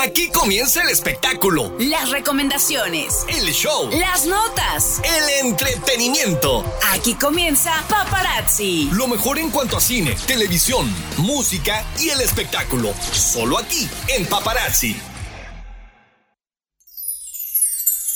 [0.00, 3.24] Aquí comienza el espectáculo, Las recomendaciones.
[3.28, 5.00] el show, Las notas.
[5.04, 6.64] el entretenimiento.
[6.92, 8.88] Aquí comienza Paparazzi.
[8.92, 12.92] Lo mejor en cuanto a cine, televisión, música y el espectáculo.
[13.12, 14.96] Solo aquí, en Paparazzi.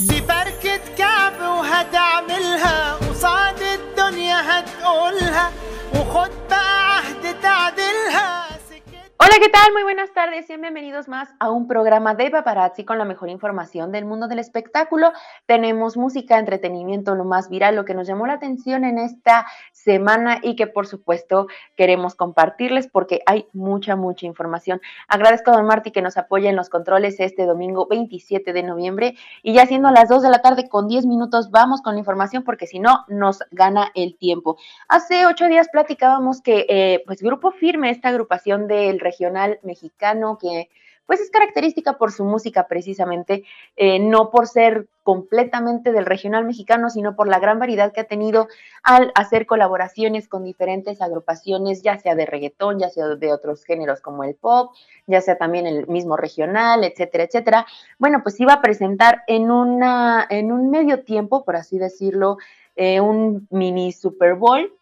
[0.03, 5.53] بفركة كعب وهتعملها قصاد الدنيا هتقولها
[5.95, 8.44] وخد بقى عهد تعدلها سكت
[9.18, 9.72] Hola, ¿qué tal?
[9.72, 10.46] Muy buenas tardes.
[10.46, 14.40] Sean bienvenidos más a un programa de paparazzi con la mejor información del mundo del
[14.40, 15.14] espectáculo.
[15.46, 20.40] Tenemos música, entretenimiento, lo más viral, lo que nos llamó la atención en esta semana
[20.44, 21.48] y que por supuesto
[21.78, 24.82] queremos compartirles porque hay mucha, mucha información.
[25.08, 29.16] Agradezco a Don Marty que nos apoya en los controles este domingo 27 de noviembre
[29.42, 32.44] y ya siendo las 2 de la tarde con 10 minutos vamos con la información
[32.44, 34.58] porque si no nos gana el tiempo.
[34.90, 40.70] Hace ocho días platicábamos que eh, pues Grupo Firme, esta agrupación del regional mexicano que
[41.06, 43.44] pues es característica por su música precisamente,
[43.76, 48.06] eh, no por ser completamente del regional mexicano, sino por la gran variedad que ha
[48.06, 48.48] tenido
[48.82, 54.02] al hacer colaboraciones con diferentes agrupaciones, ya sea de reggaetón, ya sea de otros géneros
[54.02, 54.72] como el pop,
[55.06, 57.68] ya sea también el mismo regional, etcétera, etcétera.
[58.00, 62.38] Bueno, pues iba a presentar en, una, en un medio tiempo, por así decirlo,
[62.76, 64.74] eh, un mini Super Bowl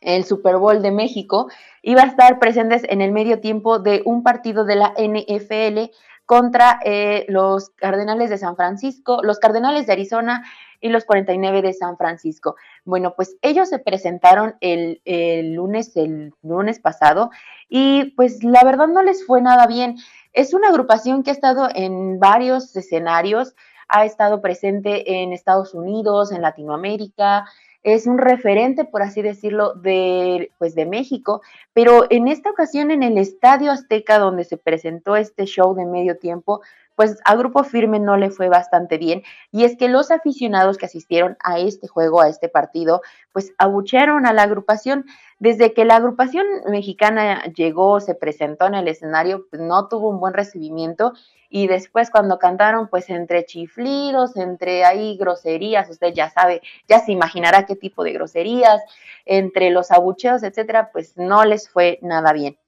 [0.00, 1.48] el Super Bowl de México,
[1.82, 5.92] iba a estar presentes en el medio tiempo de un partido de la NFL
[6.30, 10.44] contra eh, los Cardenales de San Francisco, los Cardenales de Arizona
[10.80, 12.54] y los 49 de San Francisco.
[12.84, 17.30] Bueno, pues ellos se presentaron el, el lunes, el lunes pasado,
[17.68, 19.96] y pues la verdad no les fue nada bien.
[20.32, 23.54] Es una agrupación que ha estado en varios escenarios,
[23.88, 27.46] ha estado presente en Estados Unidos, en Latinoamérica,
[27.82, 31.40] es un referente, por así decirlo, de, pues de México,
[31.72, 36.18] pero en esta ocasión en el Estadio Azteca donde se presentó este show de medio
[36.18, 36.60] tiempo,
[37.00, 40.84] pues a Grupo Firme no le fue bastante bien y es que los aficionados que
[40.84, 43.00] asistieron a este juego, a este partido,
[43.32, 45.06] pues abuchearon a la agrupación.
[45.38, 50.20] Desde que la agrupación mexicana llegó, se presentó en el escenario, pues no tuvo un
[50.20, 51.14] buen recibimiento
[51.48, 57.12] y después cuando cantaron, pues entre chiflidos, entre ahí groserías, usted ya sabe, ya se
[57.12, 58.82] imaginará qué tipo de groserías,
[59.24, 62.58] entre los abucheos, etcétera, pues no les fue nada bien.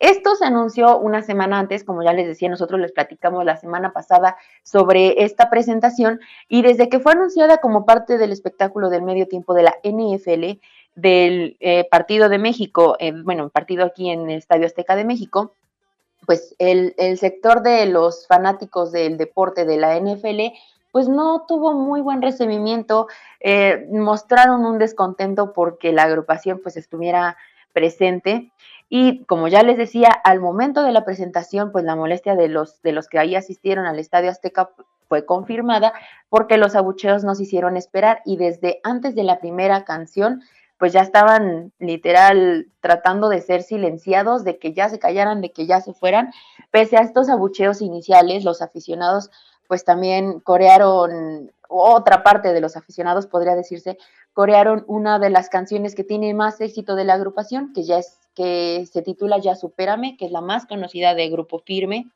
[0.00, 3.92] Esto se anunció una semana antes, como ya les decía, nosotros les platicamos la semana
[3.92, 9.28] pasada sobre esta presentación y desde que fue anunciada como parte del espectáculo del medio
[9.28, 10.60] tiempo de la NFL,
[10.94, 15.54] del eh, partido de México, eh, bueno, partido aquí en el Estadio Azteca de México,
[16.26, 20.54] pues el, sector de los fanáticos del deporte de la NFL
[20.90, 23.08] pues no tuvo muy buen recibimiento,
[23.40, 27.36] eh, mostraron un descontento porque la agrupación pues estuviera
[27.72, 28.52] presente
[28.96, 32.80] y como ya les decía, al momento de la presentación, pues la molestia de los,
[32.82, 34.70] de los que ahí asistieron al Estadio Azteca
[35.08, 35.92] fue confirmada
[36.28, 40.42] porque los abucheos nos hicieron esperar y desde antes de la primera canción,
[40.78, 45.66] pues ya estaban literal tratando de ser silenciados, de que ya se callaran, de que
[45.66, 46.30] ya se fueran.
[46.70, 49.28] Pese a estos abucheos iniciales, los aficionados
[49.66, 53.98] pues también corearon, otra parte de los aficionados podría decirse,
[54.34, 58.18] corearon una de las canciones que tiene más éxito de la agrupación, que ya es
[58.34, 62.10] que se titula Ya Supérame, que es la más conocida de Grupo Firme.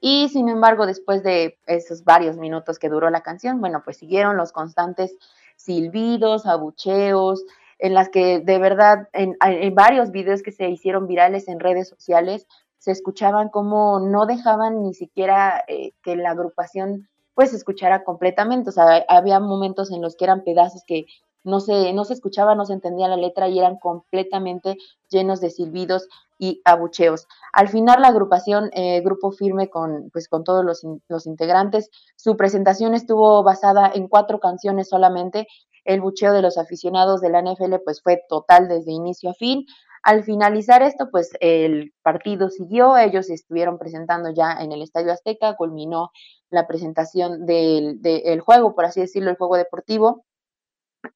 [0.00, 4.36] Y sin embargo, después de esos varios minutos que duró la canción, bueno, pues siguieron
[4.36, 5.14] los constantes
[5.56, 7.44] silbidos, abucheos,
[7.78, 11.88] en las que de verdad en, en varios videos que se hicieron virales en redes
[11.88, 12.46] sociales,
[12.78, 18.72] se escuchaban como no dejaban ni siquiera eh, que la agrupación pues escuchara completamente, o
[18.72, 21.06] sea, había momentos en los que eran pedazos que
[21.48, 24.76] no se, no se escuchaba, no se entendía la letra y eran completamente
[25.08, 27.26] llenos de silbidos y abucheos.
[27.52, 32.36] Al final la agrupación, eh, grupo firme con, pues, con todos los, los integrantes, su
[32.36, 35.48] presentación estuvo basada en cuatro canciones solamente.
[35.84, 39.64] El bucheo de los aficionados de la NFL pues fue total desde inicio a fin.
[40.02, 45.56] Al finalizar esto, pues el partido siguió, ellos estuvieron presentando ya en el Estadio Azteca,
[45.56, 46.10] culminó
[46.50, 50.24] la presentación del, del juego, por así decirlo, el juego deportivo.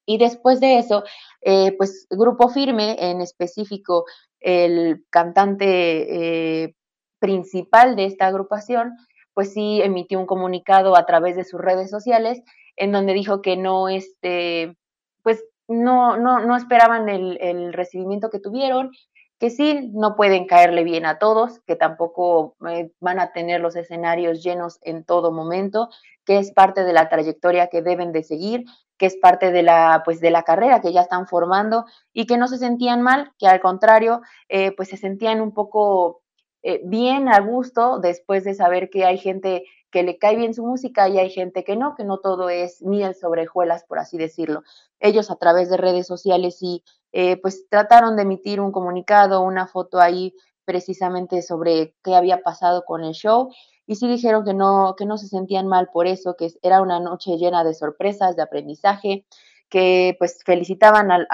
[0.05, 1.03] Y después de eso,
[1.41, 4.05] eh, pues Grupo Firme, en específico
[4.39, 6.75] el cantante eh,
[7.19, 8.93] principal de esta agrupación,
[9.33, 12.41] pues sí emitió un comunicado a través de sus redes sociales
[12.75, 14.75] en donde dijo que no, este,
[15.23, 18.91] pues no, no, no esperaban el, el recibimiento que tuvieron,
[19.39, 23.75] que sí, no pueden caerle bien a todos, que tampoco eh, van a tener los
[23.75, 25.89] escenarios llenos en todo momento,
[26.25, 28.63] que es parte de la trayectoria que deben de seguir,
[29.03, 31.83] que es parte de la, pues, de la carrera que ya están formando
[32.13, 36.21] y que no se sentían mal, que al contrario, eh, pues se sentían un poco
[36.61, 40.65] eh, bien a gusto después de saber que hay gente que le cae bien su
[40.65, 44.17] música y hay gente que no, que no todo es miel sobre hojuelas, por así
[44.17, 44.63] decirlo.
[45.01, 49.67] Ellos a través de redes sociales y eh, pues trataron de emitir un comunicado, una
[49.67, 50.33] foto ahí
[50.63, 53.49] precisamente sobre qué había pasado con el show
[53.85, 56.99] y sí dijeron que no, que no se sentían mal por eso, que era una
[56.99, 59.25] noche llena de sorpresas, de aprendizaje,
[59.73, 61.27] que pues felicitaban al,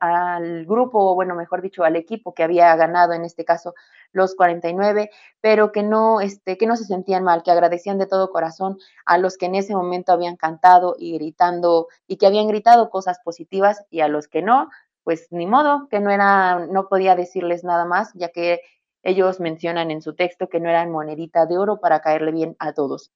[0.00, 3.72] al, grupo, bueno, mejor dicho, al equipo que había ganado en este caso
[4.10, 8.32] los 49, pero que no, este, que no se sentían mal, que agradecían de todo
[8.32, 12.90] corazón a los que en ese momento habían cantado y gritando y que habían gritado
[12.90, 14.70] cosas positivas y a los que no,
[15.04, 18.60] pues ni modo, que no era, no podía decirles nada más, ya que
[19.08, 22.72] ellos mencionan en su texto que no eran monedita de oro para caerle bien a
[22.72, 23.10] todos.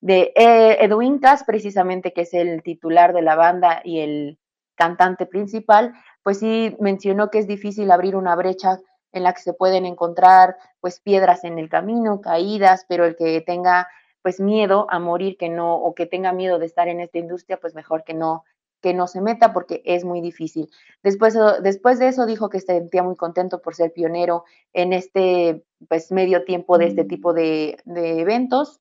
[0.00, 4.38] De eh, Edwin Cass, precisamente, que es el titular de la banda y el
[4.74, 5.92] cantante principal,
[6.22, 8.80] pues sí mencionó que es difícil abrir una brecha
[9.12, 13.40] en la que se pueden encontrar pues piedras en el camino, caídas, pero el que
[13.42, 13.88] tenga
[14.22, 17.58] pues miedo a morir, que no, o que tenga miedo de estar en esta industria,
[17.60, 18.44] pues mejor que no,
[18.82, 20.68] que no se meta porque es muy difícil.
[21.02, 25.64] Después, después de eso dijo que se sentía muy contento por ser pionero en este
[25.88, 28.80] pues medio tiempo de este tipo de, de eventos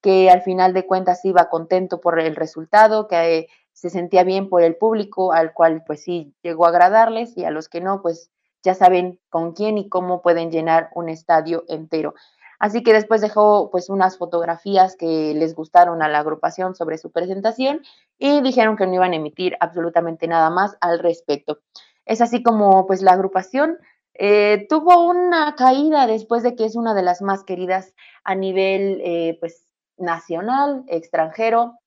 [0.00, 4.62] que al final de cuentas iba contento por el resultado, que se sentía bien por
[4.62, 8.30] el público, al cual pues sí llegó a agradarles y a los que no, pues
[8.62, 12.14] ya saben con quién y cómo pueden llenar un estadio entero.
[12.58, 17.12] Así que después dejó pues unas fotografías que les gustaron a la agrupación sobre su
[17.12, 17.82] presentación
[18.18, 21.60] y dijeron que no iban a emitir absolutamente nada más al respecto.
[22.04, 23.78] Es así como pues la agrupación
[24.14, 27.94] eh, tuvo una caída después de que es una de las más queridas
[28.24, 29.64] a nivel eh, pues
[29.96, 31.78] nacional, extranjero.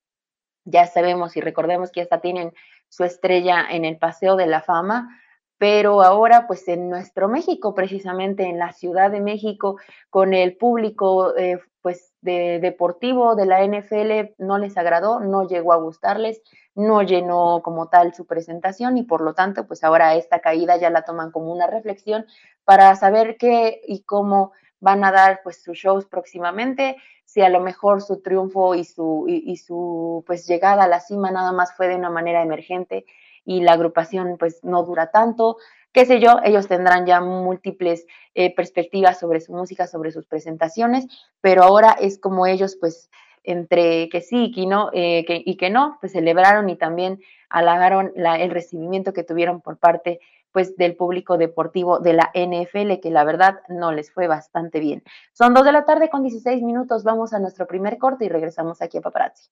[0.64, 2.52] Ya sabemos y recordemos que hasta tienen
[2.88, 5.18] su estrella en el Paseo de la Fama,
[5.58, 11.36] pero ahora pues en nuestro México, precisamente en la Ciudad de México, con el público
[11.36, 16.40] eh, pues de deportivo de la NFL no les agradó, no llegó a gustarles,
[16.74, 20.90] no llenó como tal su presentación y por lo tanto pues ahora esta caída ya
[20.90, 22.24] la toman como una reflexión
[22.64, 27.60] para saber qué y cómo van a dar pues sus shows próximamente, si a lo
[27.60, 31.88] mejor su triunfo y su, y, su pues llegada a la cima nada más fue
[31.88, 33.06] de una manera emergente
[33.44, 35.56] y la agrupación pues no dura tanto,
[35.92, 41.06] qué sé yo, ellos tendrán ya múltiples eh, perspectivas sobre su música, sobre sus presentaciones,
[41.40, 43.10] pero ahora es como ellos pues
[43.44, 47.20] entre que sí y que no, eh, que, y que no, pues celebraron y también
[47.50, 50.20] halagaron la, el recibimiento que tuvieron por parte
[50.52, 55.02] pues del público deportivo de la NFL, que la verdad no les fue bastante bien.
[55.32, 58.82] Son dos de la tarde con 16 minutos, vamos a nuestro primer corte y regresamos
[58.82, 59.50] aquí a Paparazzi.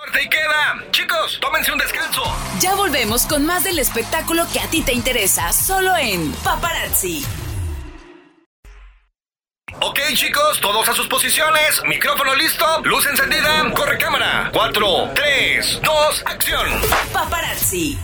[0.00, 0.82] Corte y queda.
[0.92, 2.22] Chicos, tómense un descanso.
[2.58, 7.22] Ya volvemos con más del espectáculo que a ti te interesa, solo en Paparazzi.
[9.82, 14.50] Ok chicos, todos a sus posiciones, micrófono listo, luz encendida, corre cámara.
[14.54, 16.80] 4, 3, 2, acción.
[17.12, 17.98] Paparazzi.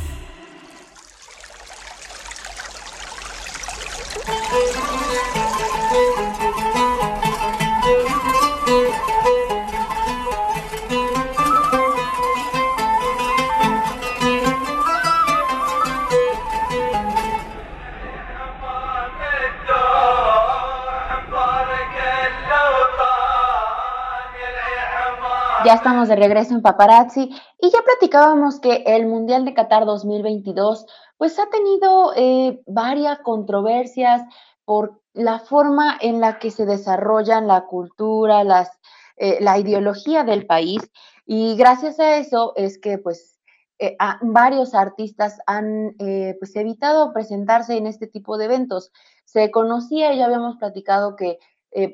[25.66, 27.28] Ya estamos de regreso en Paparazzi
[27.60, 34.22] y ya platicábamos que el Mundial de Qatar 2022 pues ha tenido eh, varias controversias
[34.64, 38.70] por la forma en la que se desarrollan la cultura, las,
[39.16, 40.88] eh, la ideología del país
[41.26, 43.40] y gracias a eso es que pues
[43.80, 48.92] eh, varios artistas han pues evitado presentarse en este tipo de eventos.
[49.24, 51.40] Se conocía, ya habíamos platicado que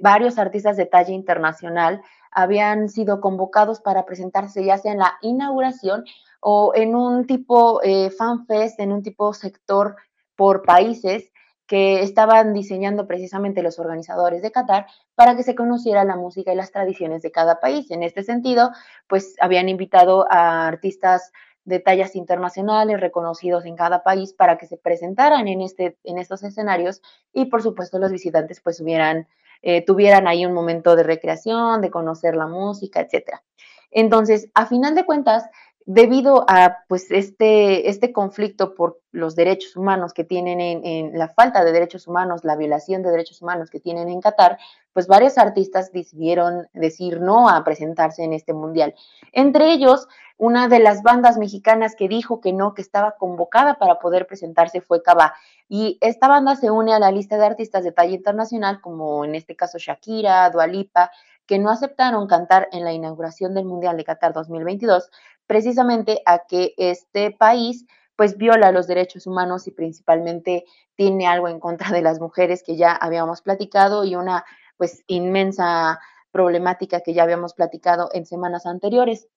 [0.02, 2.02] varios artistas de talla internacional
[2.32, 6.04] habían sido convocados para presentarse ya sea en la inauguración
[6.40, 9.96] o en un tipo eh, fanfest, en un tipo sector
[10.34, 11.32] por países
[11.66, 16.56] que estaban diseñando precisamente los organizadores de Qatar para que se conociera la música y
[16.56, 17.90] las tradiciones de cada país.
[17.90, 18.72] En este sentido,
[19.06, 21.32] pues habían invitado a artistas
[21.64, 26.42] de tallas internacionales reconocidos en cada país para que se presentaran en, este, en estos
[26.42, 27.02] escenarios
[27.32, 29.28] y por supuesto los visitantes pues hubieran
[29.62, 33.44] eh, tuvieran ahí un momento de recreación, de conocer la música, etcétera.
[33.92, 35.44] Entonces, a final de cuentas,
[35.86, 41.64] debido a pues este, este conflicto por los derechos humanos que tienen en, la falta
[41.64, 44.58] de derechos humanos, la violación de derechos humanos que tienen en Qatar,
[44.92, 48.94] pues varios artistas decidieron decir no a presentarse en este mundial.
[49.32, 50.08] Entre ellos,
[50.38, 54.80] una de las bandas mexicanas que dijo que no, que estaba convocada para poder presentarse
[54.80, 55.34] fue Cava.
[55.68, 59.34] Y esta banda se une a la lista de artistas de talla internacional, como en
[59.34, 61.10] este caso Shakira, Dualipa,
[61.46, 65.10] que no aceptaron cantar en la inauguración del Mundial de Qatar 2022,
[65.52, 67.84] precisamente a que este país
[68.16, 72.76] pues viola los derechos humanos y principalmente tiene algo en contra de las mujeres que
[72.76, 74.46] ya habíamos platicado y una
[74.78, 79.28] pues inmensa problemática que ya habíamos platicado en semanas anteriores.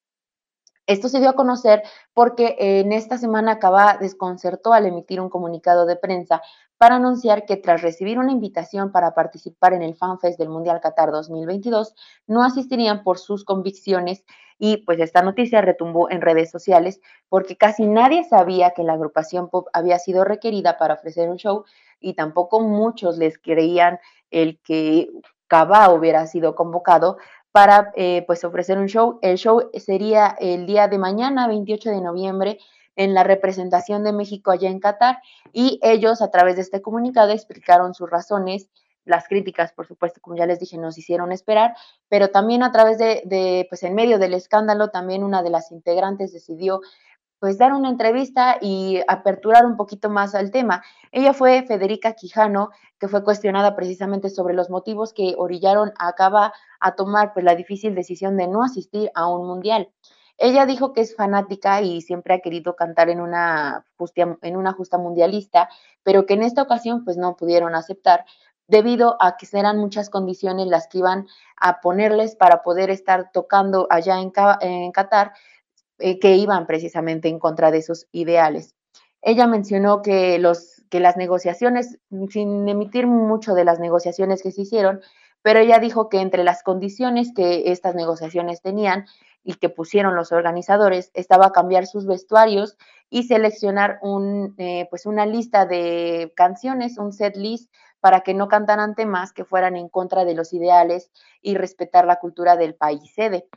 [0.87, 5.85] Esto se dio a conocer porque en esta semana acaba desconcertó al emitir un comunicado
[5.85, 6.41] de prensa
[6.77, 11.11] para anunciar que tras recibir una invitación para participar en el FanFest del Mundial Qatar
[11.11, 11.93] 2022,
[12.27, 14.23] no asistirían por sus convicciones
[14.57, 19.49] y pues esta noticia retumbó en redes sociales porque casi nadie sabía que la agrupación
[19.49, 21.65] pop había sido requerida para ofrecer un show
[21.99, 23.99] y tampoco muchos les creían
[24.31, 25.09] el que
[25.47, 27.17] Cava hubiera sido convocado
[27.51, 29.19] para eh, pues ofrecer un show.
[29.21, 32.57] El show sería el día de mañana, 28 de noviembre,
[32.95, 35.19] en la representación de México allá en Qatar
[35.51, 38.69] y ellos a través de este comunicado explicaron sus razones
[39.05, 41.75] las críticas, por supuesto, como ya les dije, nos hicieron esperar,
[42.09, 46.33] pero también a través de, pues en medio del escándalo, también una de las integrantes
[46.33, 46.81] decidió
[47.39, 50.83] pues dar una entrevista y aperturar un poquito más al tema.
[51.11, 56.53] Ella fue Federica Quijano, que fue cuestionada precisamente sobre los motivos que orillaron a Cava
[56.79, 59.91] a tomar pues la difícil decisión de no asistir a un mundial.
[60.37, 63.85] Ella dijo que es fanática y siempre ha querido cantar en una,
[64.41, 65.69] en una justa mundialista,
[66.03, 68.25] pero que en esta ocasión pues no pudieron aceptar
[68.67, 73.87] debido a que serán muchas condiciones las que iban a ponerles para poder estar tocando
[73.89, 74.31] allá en,
[74.61, 75.33] en Qatar
[75.99, 78.75] eh, que iban precisamente en contra de esos ideales.
[79.21, 84.63] Ella mencionó que, los, que las negociaciones, sin emitir mucho de las negociaciones que se
[84.63, 85.01] hicieron,
[85.41, 89.05] pero ella dijo que entre las condiciones que estas negociaciones tenían
[89.43, 92.77] y que pusieron los organizadores estaba cambiar sus vestuarios
[93.09, 97.71] y seleccionar un, eh, pues una lista de canciones, un set list
[98.05, 101.09] para que no cantaran temas que fueran en contra de los ideales
[101.41, 103.47] y respetar la cultura del país sede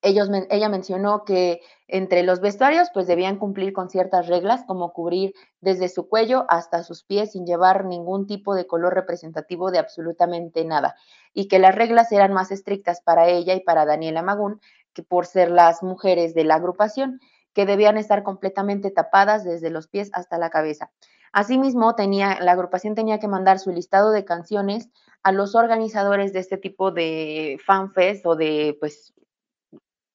[0.00, 5.34] ellos, ella mencionó que entre los vestuarios pues debían cumplir con ciertas reglas como cubrir
[5.60, 10.64] desde su cuello hasta sus pies sin llevar ningún tipo de color representativo de absolutamente
[10.64, 10.96] nada
[11.34, 14.58] y que las reglas eran más estrictas para ella y para Daniela Magún
[14.94, 17.20] que por ser las mujeres de la agrupación
[17.52, 20.90] que debían estar completamente tapadas desde los pies hasta la cabeza.
[21.34, 24.88] Asimismo, tenía, la agrupación tenía que mandar su listado de canciones
[25.24, 29.12] a los organizadores de este tipo de fanfest o de pues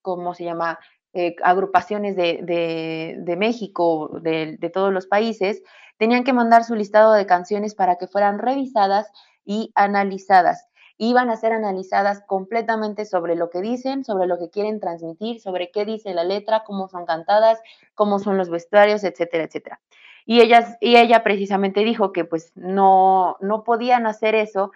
[0.01, 0.79] ¿cómo se llama?
[1.11, 5.61] Eh, agrupaciones de, de, de México, de, de, todos los países,
[5.97, 9.11] tenían que mandar su listado de canciones para que fueran revisadas
[9.43, 10.69] y analizadas.
[10.97, 15.69] Iban a ser analizadas completamente sobre lo que dicen, sobre lo que quieren transmitir, sobre
[15.69, 17.59] qué dice la letra, cómo son cantadas,
[17.93, 19.81] cómo son los vestuarios, etcétera, etcétera.
[20.25, 24.71] Y, ellas, y ella precisamente dijo que pues no, no podían hacer eso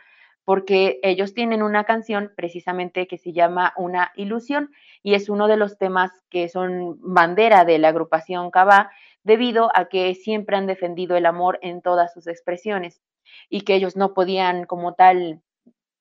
[0.45, 4.71] porque ellos tienen una canción precisamente que se llama Una ilusión
[5.01, 8.91] y es uno de los temas que son bandera de la agrupación Cabá
[9.23, 13.01] debido a que siempre han defendido el amor en todas sus expresiones
[13.49, 15.41] y que ellos no podían como tal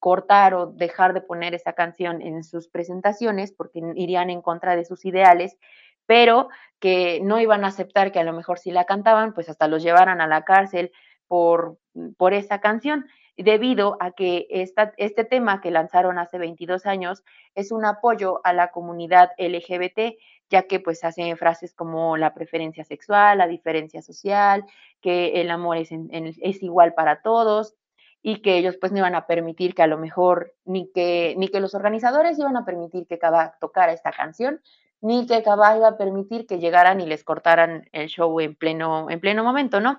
[0.00, 4.84] cortar o dejar de poner esa canción en sus presentaciones porque irían en contra de
[4.84, 5.56] sus ideales,
[6.06, 6.48] pero
[6.80, 9.82] que no iban a aceptar que a lo mejor si la cantaban, pues hasta los
[9.82, 10.90] llevaran a la cárcel
[11.28, 11.78] por,
[12.16, 13.06] por esa canción.
[13.36, 18.52] Debido a que esta, este tema que lanzaron hace 22 años es un apoyo a
[18.52, 20.18] la comunidad LGBT,
[20.50, 24.64] ya que pues hacen frases como la preferencia sexual, la diferencia social,
[25.00, 27.74] que el amor es, es igual para todos
[28.22, 31.48] y que ellos pues no iban a permitir que a lo mejor ni que ni
[31.48, 34.60] que los organizadores iban a permitir que Cava tocara esta canción
[35.02, 39.10] ni que Cava iba a permitir que llegaran y les cortaran el show en pleno
[39.10, 39.98] en pleno momento, ¿no?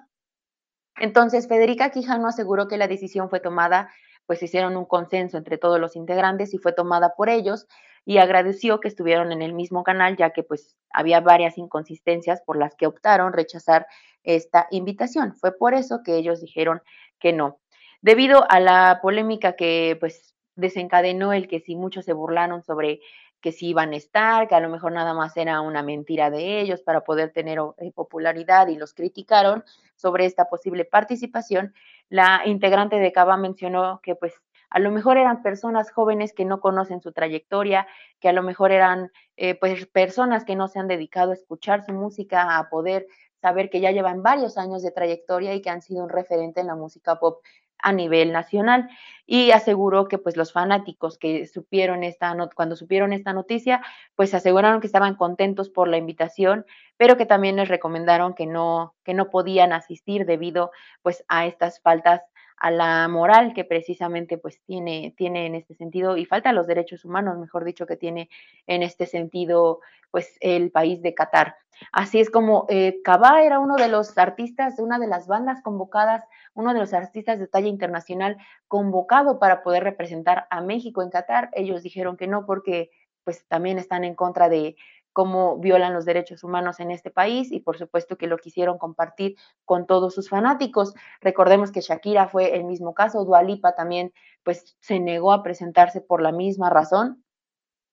[0.97, 3.89] Entonces, Federica Quijano aseguró que la decisión fue tomada,
[4.25, 7.67] pues hicieron un consenso entre todos los integrantes y fue tomada por ellos
[8.05, 12.57] y agradeció que estuvieron en el mismo canal, ya que pues había varias inconsistencias por
[12.57, 13.87] las que optaron rechazar
[14.23, 15.35] esta invitación.
[15.35, 16.81] Fue por eso que ellos dijeron
[17.19, 17.59] que no.
[18.01, 23.01] Debido a la polémica que pues desencadenó el que si muchos se burlaron sobre
[23.43, 26.61] que si iban a estar, que a lo mejor nada más era una mentira de
[26.61, 29.65] ellos para poder tener eh, popularidad y los criticaron
[29.97, 31.75] sobre esta posible participación.
[32.07, 34.33] La integrante de Cava mencionó que pues
[34.69, 37.85] a lo mejor eran personas jóvenes que no conocen su trayectoria,
[38.21, 41.85] que a lo mejor eran eh, pues personas que no se han dedicado a escuchar
[41.85, 43.07] su música, a poder
[43.41, 46.67] saber que ya llevan varios años de trayectoria y que han sido un referente en
[46.67, 47.43] la música pop
[47.83, 48.89] a nivel nacional
[49.25, 53.81] y aseguró que pues los fanáticos que supieron esta cuando supieron esta noticia
[54.15, 56.65] pues aseguraron que estaban contentos por la invitación
[56.97, 60.71] pero que también les recomendaron que no que no podían asistir debido
[61.01, 62.21] pues a estas faltas
[62.63, 66.65] a la moral que precisamente pues tiene, tiene en este sentido y falta a los
[66.65, 68.29] derechos humanos, mejor dicho, que tiene
[68.67, 71.57] en este sentido pues el país de Qatar.
[71.91, 73.01] Así es como eh,
[73.43, 77.47] era uno de los artistas, una de las bandas convocadas, uno de los artistas de
[77.47, 78.37] talla internacional
[78.69, 81.49] convocado para poder representar a México en Qatar.
[81.55, 82.91] Ellos dijeron que no porque
[83.25, 84.77] pues también están en contra de,
[85.13, 89.37] cómo violan los derechos humanos en este país y por supuesto que lo quisieron compartir
[89.63, 90.93] con todos sus fanáticos.
[91.21, 94.11] Recordemos que Shakira fue el mismo caso, Dualipa también
[94.43, 97.23] pues se negó a presentarse por la misma razón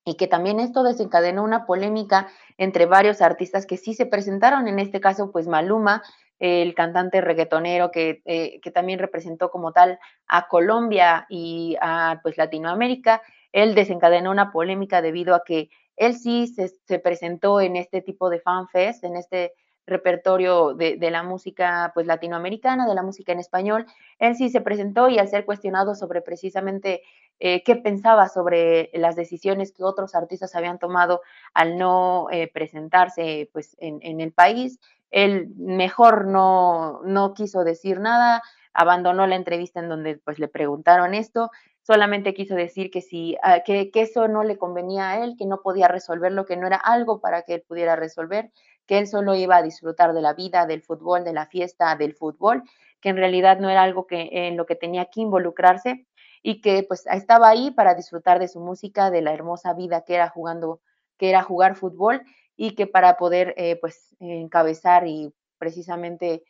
[0.03, 4.79] y que también esto desencadenó una polémica entre varios artistas que sí se presentaron, en
[4.79, 6.01] este caso pues Maluma,
[6.39, 12.35] el cantante reggaetonero que, eh, que también representó como tal a Colombia y a pues
[12.35, 15.69] Latinoamérica, él desencadenó una polémica debido a que
[16.01, 19.53] él sí se, presentó en este tipo de fanfest, en este
[19.85, 23.85] repertorio de, la música pues latinoamericana, de la música en español.
[24.17, 27.03] Él sí se presentó y al ser cuestionado sobre precisamente
[27.39, 31.21] eh, qué pensaba sobre las decisiones que otros artistas habían tomado
[31.53, 34.79] al no eh, presentarse pues en, en, el país,
[35.11, 38.41] él mejor no, no quiso decir nada,
[38.73, 41.51] abandonó la entrevista en donde pues le preguntaron esto
[41.83, 45.61] solamente quiso decir que si ah, que, eso no le convenía a él, que no
[45.61, 48.51] podía resolverlo, que no era algo para que él pudiera resolver,
[48.85, 52.15] que él solo iba a disfrutar de la vida, del fútbol, de la fiesta, del
[52.15, 52.63] fútbol,
[52.99, 56.05] que en realidad no era algo que en lo que tenía que involucrarse
[56.43, 60.15] y que pues estaba ahí para disfrutar de su música, de la hermosa vida que
[60.15, 60.81] era jugando,
[61.17, 62.21] que era jugar fútbol
[62.55, 66.43] y que para poder eh, pues encabezar y precisamente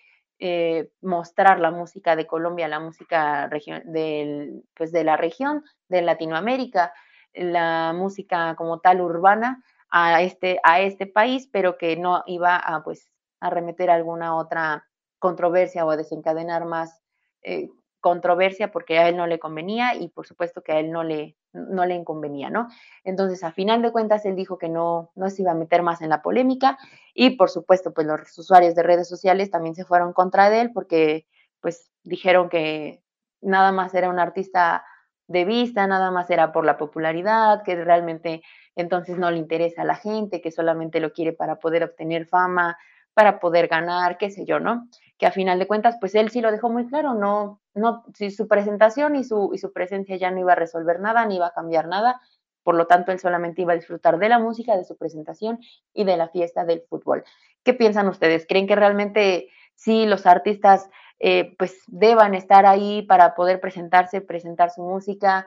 [0.44, 3.48] eh, mostrar la música de Colombia, la música
[3.86, 6.94] del, pues de la región de Latinoamérica,
[7.34, 12.84] la música como tal urbana a este, a este país, pero que no iba a,
[12.84, 14.88] pues, a remeter alguna otra
[15.20, 17.04] controversia o a desencadenar más
[17.44, 17.70] eh,
[18.00, 21.38] controversia porque a él no le convenía y por supuesto que a él no le,
[21.54, 22.68] no le inconvenía, ¿no?
[23.04, 26.02] Entonces, a final de cuentas, él dijo que no, no se iba a meter más
[26.02, 26.78] en la polémica
[27.14, 31.28] y por supuesto, pues los usuarios de redes sociales también se fueron contra él porque
[31.60, 33.04] pues dijeron que
[33.42, 34.86] nada más era un artista
[35.28, 38.42] de vista, nada más era por la popularidad, que realmente
[38.76, 42.78] entonces no le interesa a la gente, que solamente lo quiere para poder obtener fama,
[43.14, 44.88] para poder ganar, qué sé yo, ¿no?
[45.18, 48.32] Que a final de cuentas, pues él sí lo dejó muy claro, no, no, si
[48.32, 51.48] su presentación y su, y su presencia ya no iba a resolver nada, ni iba
[51.48, 52.22] a cambiar nada,
[52.64, 55.60] por lo tanto él solamente iba a disfrutar de la música, de su presentación
[55.94, 57.24] y de la fiesta del fútbol.
[57.64, 58.46] ¿Qué piensan ustedes?
[58.48, 64.72] ¿Creen que realmente sí los artistas eh, pues deban estar ahí para poder presentarse, presentar
[64.72, 65.46] su música?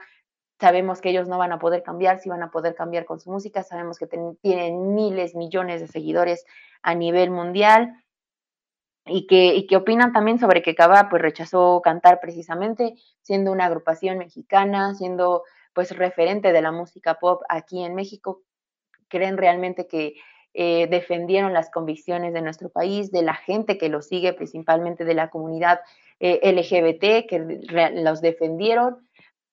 [0.61, 3.31] Sabemos que ellos no van a poder cambiar, si van a poder cambiar con su
[3.31, 6.44] música, sabemos que tienen miles, millones de seguidores
[6.85, 8.05] a nivel mundial
[9.07, 13.64] y que, y que opinan también sobre que Cava pues rechazó cantar precisamente siendo una
[13.64, 15.42] agrupación mexicana, siendo
[15.73, 18.42] pues referente de la música pop aquí en México.
[19.09, 20.14] ¿Creen realmente que
[20.53, 25.14] eh, defendieron las convicciones de nuestro país, de la gente que lo sigue, principalmente de
[25.14, 25.81] la comunidad
[26.20, 27.61] eh, LGBT, que
[27.94, 29.09] los defendieron?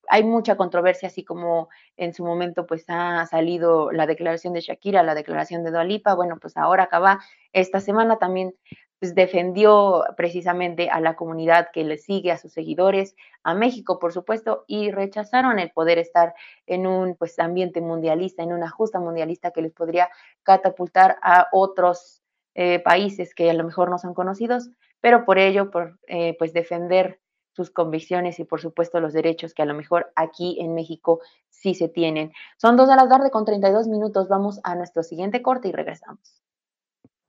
[0.10, 5.04] Hay mucha controversia, así como en su momento pues ha salido la declaración de Shakira,
[5.04, 7.20] la declaración de Dualipa, bueno, pues ahora acaba
[7.54, 8.54] esta semana también
[9.02, 14.14] pues defendió precisamente a la comunidad que le sigue, a sus seguidores, a México, por
[14.14, 16.36] supuesto, y rechazaron el poder estar
[16.68, 20.10] en un pues ambiente mundialista, en una justa mundialista que les podría
[20.44, 22.22] catapultar a otros
[22.54, 26.54] eh, países que a lo mejor no son conocidos, pero por ello, por eh, pues
[26.54, 27.21] defender
[27.54, 31.76] sus convicciones y por supuesto los derechos que a lo mejor aquí en México sí
[31.76, 32.32] se tienen.
[32.58, 34.28] Son dos de la tarde con 32 minutos.
[34.28, 36.42] Vamos a nuestro siguiente corte y regresamos.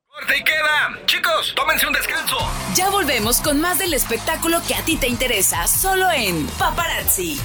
[0.06, 1.06] Corte y queda.
[1.06, 2.37] Chicos, tómense un descanso.
[2.74, 7.38] Ya volvemos con más del espectáculo que a ti te interesa, solo en Paparazzi.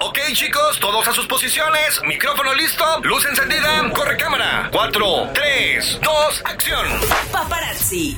[0.00, 4.68] Ok chicos, todos a sus posiciones, micrófono listo, luz encendida, corre cámara.
[4.70, 6.86] 4, 3, 2, acción.
[7.32, 8.16] Paparazzi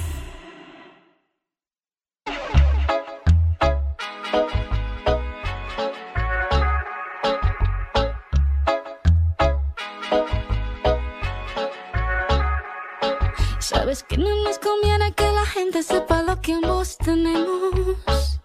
[15.80, 18.38] que sepa lo que ambos tenemos.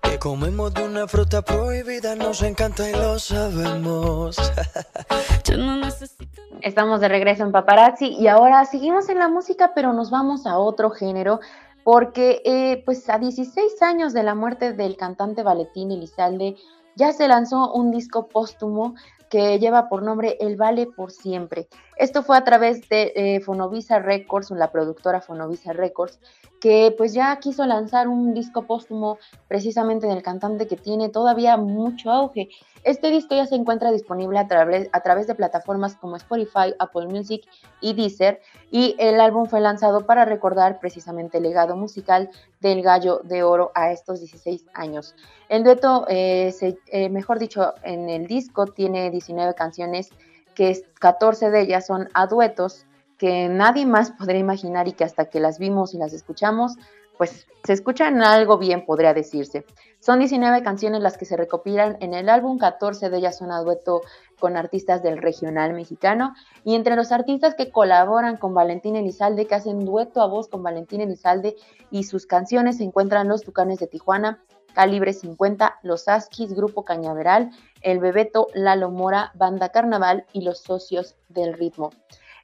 [0.00, 4.38] Que como Somos de una fruta prohibida, nos encanta y lo sabemos.
[6.62, 10.56] Estamos de regreso en Paparazzi y ahora seguimos en la música, pero nos vamos a
[10.56, 11.40] otro género
[11.84, 16.56] porque eh, pues a 16 años de la muerte del cantante Valentín Elizalde
[16.96, 18.94] ya se lanzó un disco póstumo
[19.32, 21.66] que lleva por nombre El Vale por Siempre.
[21.96, 26.20] Esto fue a través de eh, Fonovisa Records, la productora Fonovisa Records,
[26.62, 32.12] que pues ya quiso lanzar un disco póstumo precisamente del cantante que tiene todavía mucho
[32.12, 32.50] auge.
[32.84, 37.08] Este disco ya se encuentra disponible a través, a través de plataformas como Spotify, Apple
[37.08, 37.42] Music
[37.80, 43.22] y Deezer, y el álbum fue lanzado para recordar precisamente el legado musical del Gallo
[43.24, 45.16] de Oro a estos 16 años.
[45.48, 50.10] El dueto, eh, eh, mejor dicho, en el disco tiene 19 canciones,
[50.54, 52.86] que 14 de ellas son a duetos,
[53.18, 56.76] que nadie más podría imaginar y que hasta que las vimos y las escuchamos,
[57.16, 59.64] pues se escuchan algo bien, podría decirse.
[60.00, 63.60] Son 19 canciones las que se recopilan en el álbum, 14 de ellas son a
[63.60, 64.00] dueto
[64.40, 69.54] con artistas del regional mexicano y entre los artistas que colaboran con Valentín Elizalde, que
[69.54, 71.54] hacen dueto a voz con Valentín Elizalde
[71.92, 74.42] y sus canciones se encuentran Los Tucanes de Tijuana,
[74.74, 77.50] Calibre 50, Los Askis, Grupo Cañaveral,
[77.82, 81.90] El Bebeto, Lalo Mora, Banda Carnaval y Los Socios del Ritmo.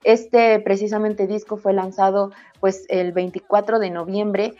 [0.04, 2.30] Este precisamente disco fue lanzado
[2.60, 4.54] pues el 24 de noviembre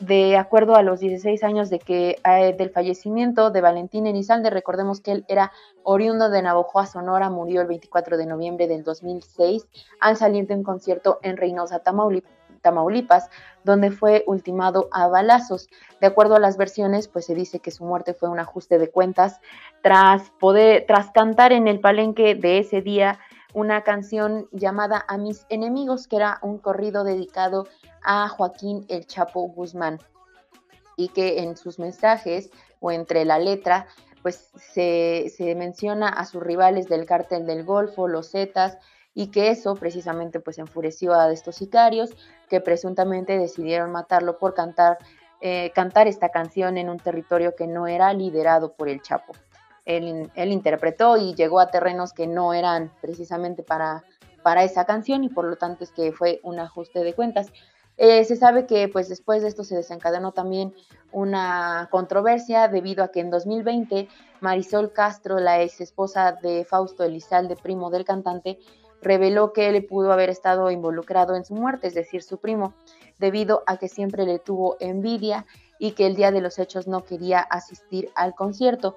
[0.00, 5.00] de acuerdo a los 16 años de que eh, del fallecimiento de Valentín Elizalde, recordemos
[5.00, 9.66] que él era oriundo de Navojoa, Sonora, murió el 24 de noviembre del 2006
[10.00, 13.28] al salir de un concierto en Reynosa, Tamaulipas,
[13.62, 15.68] donde fue ultimado a balazos.
[16.00, 18.88] De acuerdo a las versiones, pues se dice que su muerte fue un ajuste de
[18.88, 19.38] cuentas
[19.82, 23.18] tras poder, tras cantar en el palenque de ese día
[23.54, 27.66] una canción llamada A mis enemigos, que era un corrido dedicado
[28.02, 29.98] a Joaquín El Chapo Guzmán.
[30.96, 33.86] Y que en sus mensajes o entre la letra
[34.22, 38.76] pues se, menciona a sus rivales del cártel del Golfo, los Zetas,
[39.14, 42.10] y que eso precisamente pues enfureció a estos sicarios
[42.48, 44.98] que presuntamente decidieron matarlo por cantar,
[45.40, 49.32] eh, cantar esta canción en un territorio que no era liderado por el Chapo
[49.84, 54.04] él, interpretó y llegó a terrenos que no eran precisamente para,
[54.42, 57.52] para esa canción y por lo tanto es que fue un ajuste de cuentas.
[57.96, 60.74] Eh, se sabe que pues después de esto se desencadenó también
[61.12, 64.08] una controversia debido a que en 2020
[64.40, 68.58] Marisol Castro, la ex esposa de Fausto Elizalde, primo del cantante,
[69.02, 72.74] reveló que él pudo haber estado involucrado en su muerte, es decir, su primo,
[73.18, 75.46] debido a que siempre le tuvo envidia
[75.78, 78.96] y que el día de los hechos no quería asistir al concierto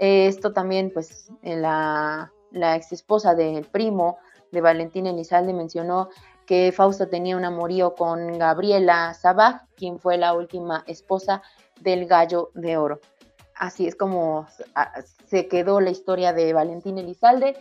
[0.00, 4.18] esto también, pues, la, ex esposa del primo
[4.50, 6.08] de Valentín Elizalde mencionó
[6.46, 11.42] que Fausto tenía un amorío con Gabriela Sabaj, quien fue la última esposa
[11.80, 13.00] del Gallo de Oro.
[13.54, 14.46] Así es como
[15.26, 17.56] se quedó la historia de Valentín Elizalde.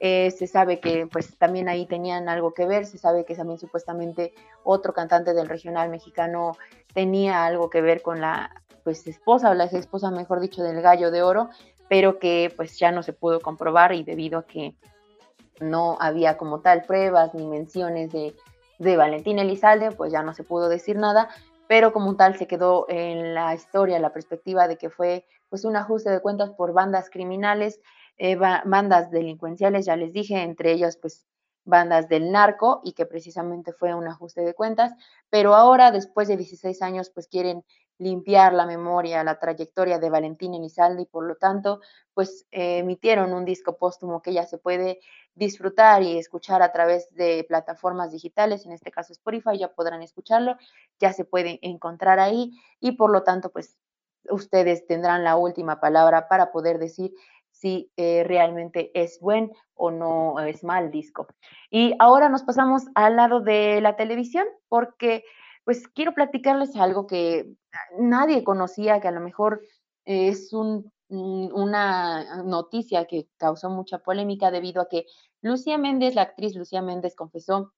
[0.00, 3.60] Eh, se sabe que pues también ahí tenían algo que ver, se sabe que también
[3.60, 6.56] supuestamente otro cantante del regional mexicano
[6.92, 8.50] tenía algo que ver con la
[8.82, 11.48] pues esposa o la ex esposa, mejor dicho, del Gallo de Oro,
[11.94, 14.74] pero que pues ya no se pudo comprobar y debido a que
[15.60, 18.34] no había como tal pruebas ni menciones de,
[18.80, 21.28] de Valentín Elizalde, pues ya no se pudo decir nada,
[21.68, 25.76] pero como tal se quedó en la historia, la perspectiva de que fue pues un
[25.76, 27.80] ajuste de cuentas por bandas criminales,
[28.18, 31.24] eh, bandas delincuenciales, ya les dije, entre ellas pues
[31.64, 34.92] bandas del narco y que precisamente fue un ajuste de cuentas,
[35.30, 37.64] pero ahora después de 16 años pues quieren
[37.98, 41.80] limpiar la memoria, la trayectoria de Valentín Elizalde y por lo tanto,
[42.12, 45.00] pues eh, emitieron un disco póstumo que ya se puede
[45.34, 50.56] disfrutar y escuchar a través de plataformas digitales, en este caso Spotify, ya podrán escucharlo,
[51.00, 53.78] ya se puede encontrar ahí y por lo tanto, pues
[54.30, 57.12] ustedes tendrán la última palabra para poder decir
[57.50, 61.26] si eh, realmente es buen o no es mal disco.
[61.70, 65.24] Y ahora nos pasamos al lado de la televisión porque
[65.64, 67.54] pues quiero platicarles algo que
[67.98, 69.62] nadie conocía, que a lo mejor
[70.04, 75.06] es mm, una noticia que causó mucha polémica debido a que
[75.40, 77.72] Lucía Méndez, la actriz Lucía Méndez, confesó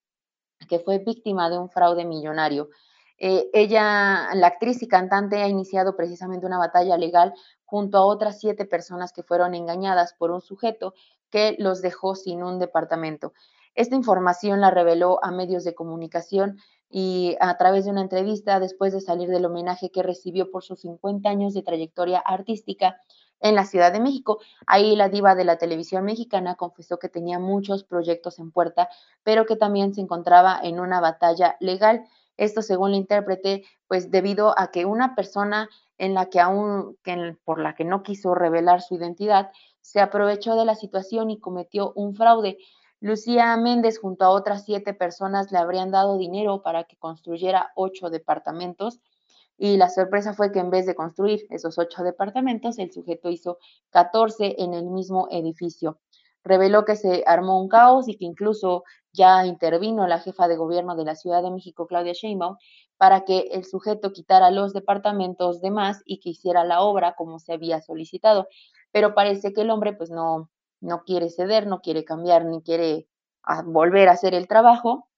[0.68, 2.70] que fue víctima de un fraude millonario.
[3.18, 8.40] Eh, ella, la actriz y cantante, ha iniciado precisamente una batalla legal junto a otras
[8.40, 10.94] siete personas que fueron engañadas por un sujeto
[11.30, 13.32] que los dejó sin un departamento.
[13.74, 18.92] Esta información la reveló a medios de comunicación y a través de una entrevista después
[18.92, 23.00] de salir del homenaje que recibió por sus 50 años de trayectoria artística
[23.40, 24.38] en la Ciudad de México.
[24.66, 28.88] Ahí la diva de la televisión mexicana confesó que tenía muchos proyectos en puerta,
[29.22, 32.04] pero que también se encontraba en una batalla legal.
[32.36, 35.68] Esto según la intérprete, pues debido a que una persona
[35.98, 40.56] en la que aún que por la que no quiso revelar su identidad, se aprovechó
[40.56, 42.58] de la situación y cometió un fraude.
[43.06, 48.10] Lucía Méndez junto a otras siete personas le habrían dado dinero para que construyera ocho
[48.10, 48.98] departamentos
[49.56, 53.58] y la sorpresa fue que en vez de construir esos ocho departamentos, el sujeto hizo
[53.90, 56.00] 14 en el mismo edificio.
[56.42, 60.96] Reveló que se armó un caos y que incluso ya intervino la jefa de gobierno
[60.96, 62.56] de la Ciudad de México, Claudia Sheinbaum,
[62.96, 67.38] para que el sujeto quitara los departamentos de más y que hiciera la obra como
[67.38, 68.48] se había solicitado.
[68.90, 73.08] Pero parece que el hombre pues no, no quiere ceder, no quiere cambiar, ni quiere
[73.42, 75.08] ah, volver a hacer el trabajo,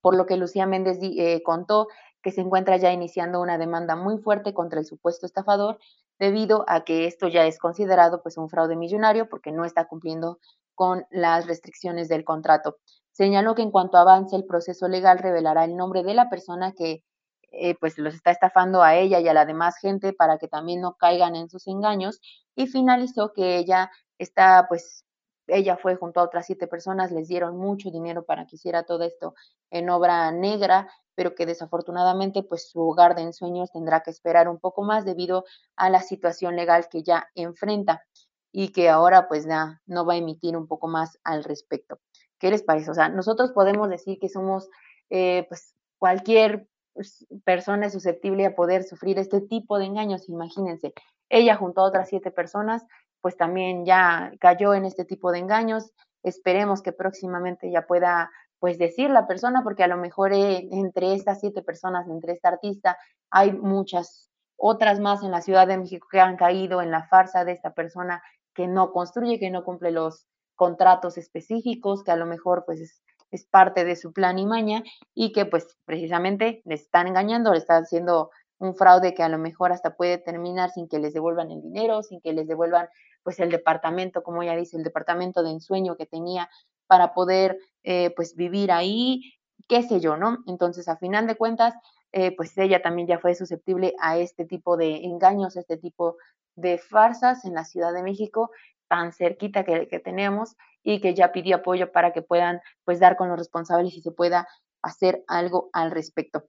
[0.00, 1.88] por lo que Lucía Méndez eh, contó
[2.22, 5.78] que se encuentra ya iniciando una demanda muy fuerte contra el supuesto estafador
[6.18, 10.38] debido a que esto ya es considerado pues un fraude millonario porque no está cumpliendo
[10.74, 12.76] con las restricciones del contrato.
[13.12, 17.04] Señaló que en cuanto avance el proceso legal revelará el nombre de la persona que
[17.50, 20.80] eh, pues los está estafando a ella y a la demás gente para que también
[20.80, 22.20] no caigan en sus engaños
[22.54, 25.04] y finalizó que ella está pues
[25.48, 29.04] ella fue junto a otras siete personas, les dieron mucho dinero para que hiciera todo
[29.04, 29.34] esto
[29.70, 34.58] en obra negra, pero que desafortunadamente pues su hogar de ensueños tendrá que esperar un
[34.58, 38.04] poco más debido a la situación legal que ya enfrenta
[38.52, 41.98] y que ahora pues ya no va a emitir un poco más al respecto.
[42.38, 42.90] ¿Qué les parece?
[42.90, 44.68] O sea, nosotros podemos decir que somos,
[45.10, 50.94] eh, pues, cualquier pues, persona susceptible a poder sufrir este tipo de engaños, imagínense.
[51.28, 52.84] Ella junto a otras siete personas,
[53.20, 55.92] pues también ya cayó en este tipo de engaños.
[56.22, 61.14] Esperemos que próximamente ya pueda, pues, decir la persona, porque a lo mejor eh, entre
[61.14, 62.96] estas siete personas, entre esta artista,
[63.30, 67.44] hay muchas otras más en la Ciudad de México que han caído en la farsa
[67.44, 68.22] de esta persona
[68.54, 70.26] que no construye, que no cumple los
[70.56, 73.02] contratos específicos, que a lo mejor pues es,
[73.50, 74.82] parte de su plan y maña
[75.14, 79.38] y que pues precisamente les están engañando, le están haciendo un fraude que a lo
[79.38, 82.88] mejor hasta puede terminar sin que les devuelvan el dinero, sin que les devuelvan
[83.22, 86.48] pues el departamento, como ya dice, el departamento de ensueño que tenía
[86.86, 89.34] para poder eh, pues vivir ahí,
[89.68, 90.38] qué sé yo, ¿no?
[90.46, 91.74] Entonces, a final de cuentas,
[92.12, 96.16] eh, pues ella también ya fue susceptible a este tipo de engaños, este tipo
[96.56, 98.50] de farsas en la Ciudad de México
[98.88, 103.28] tan cerquita que, tenemos y que ya pidió apoyo para que puedan pues dar con
[103.28, 104.48] los responsables y se pueda
[104.82, 106.48] hacer algo al respecto.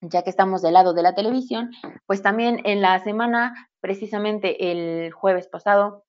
[0.00, 1.70] Ya que estamos del lado de la televisión,
[2.06, 6.04] pues también en la semana, precisamente el jueves pasado,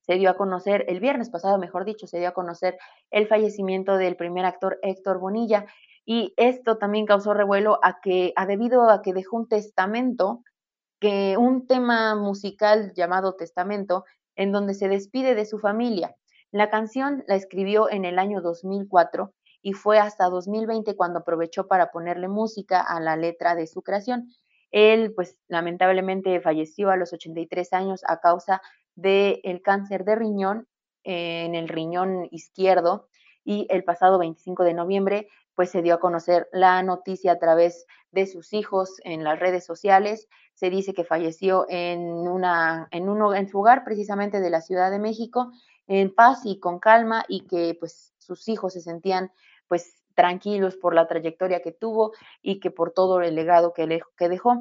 [0.00, 2.78] se dio a conocer, el viernes pasado, mejor dicho, se dio a conocer
[3.10, 5.66] el fallecimiento del primer actor Héctor Bonilla
[6.04, 10.42] y esto también causó revuelo a que, a debido a que dejó un testamento,
[10.98, 14.04] que un tema musical llamado Testamento,
[14.34, 16.16] en donde se despide de su familia.
[16.50, 21.90] La canción la escribió en el año 2004 y fue hasta 2020 cuando aprovechó para
[21.90, 24.28] ponerle música a la letra de su creación.
[24.70, 28.62] Él, pues, lamentablemente falleció a los 83 años a causa
[28.94, 30.68] del el cáncer de riñón
[31.02, 33.08] en el riñón izquierdo
[33.44, 37.86] y el pasado 25 de noviembre pues se dio a conocer la noticia a través
[38.12, 40.26] de sus hijos en las redes sociales.
[40.54, 44.90] Se dice que falleció en, una, en, uno, en su hogar precisamente de la Ciudad
[44.90, 45.52] de México,
[45.86, 49.32] en paz y con calma, y que pues sus hijos se sentían
[49.70, 54.28] pues tranquilos por la trayectoria que tuvo y que por todo el legado que, que
[54.28, 54.56] dejó.